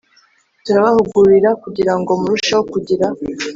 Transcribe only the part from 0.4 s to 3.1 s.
Turabahugurira kugira ngo murusheho kugira